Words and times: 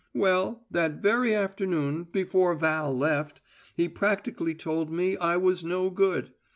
"Well, 0.15 0.65
that 0.71 0.93
very 0.93 1.35
afternoon 1.35 2.05
before 2.05 2.55
Val 2.55 2.91
left, 2.97 3.39
he 3.75 3.87
practically 3.87 4.55
told 4.55 4.89
me 4.91 5.15
I 5.17 5.37
was 5.37 5.63
no 5.63 5.91
good. 5.91 6.33